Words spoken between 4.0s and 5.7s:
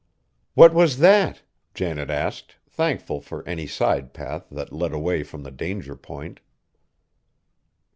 path that led away from the